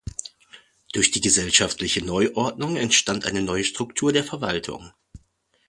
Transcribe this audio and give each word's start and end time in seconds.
Durch 0.93 1.11
die 1.11 1.21
gesellschaftliche 1.21 2.03
Neuordnung 2.03 2.75
entstand 2.75 3.27
eine 3.27 3.43
neue 3.43 3.63
Struktur 3.63 4.11
der 4.11 4.23
Verwaltung. 4.23 4.91